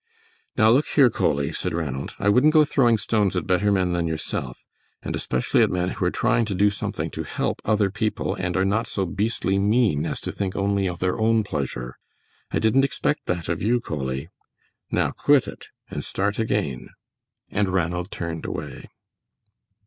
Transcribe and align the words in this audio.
"Now 0.57 0.71
look 0.71 0.87
here, 0.87 1.11
Coley," 1.11 1.51
said 1.51 1.75
Ranald, 1.75 2.15
"I 2.17 2.27
wouldn't 2.27 2.53
go 2.55 2.65
throwing 2.65 2.97
stones 2.97 3.35
at 3.35 3.45
better 3.45 3.71
men 3.71 3.93
than 3.93 4.07
yourself, 4.07 4.65
and 5.03 5.15
especially 5.15 5.61
at 5.61 5.69
men 5.69 5.89
who 5.89 6.05
are 6.05 6.09
trying 6.09 6.45
to 6.45 6.55
do 6.55 6.71
something 6.71 7.11
to 7.11 7.21
help 7.21 7.61
other 7.65 7.91
people 7.91 8.33
and 8.33 8.57
are 8.57 8.65
not 8.65 8.87
so 8.87 9.05
beastly 9.05 9.59
mean 9.59 10.07
as 10.07 10.19
to 10.21 10.31
think 10.31 10.55
only 10.55 10.87
of 10.87 11.01
their 11.01 11.19
own 11.19 11.43
pleasure. 11.43 11.99
I 12.49 12.57
didn't 12.57 12.83
expect 12.83 13.27
that 13.27 13.47
of 13.47 13.61
you, 13.61 13.79
Coley. 13.79 14.29
Now 14.89 15.11
quit 15.11 15.47
it 15.47 15.67
and 15.91 16.03
start 16.03 16.39
again," 16.39 16.89
and 17.51 17.69
Ranald 17.69 18.09
turned 18.09 18.43
away. 18.47 18.89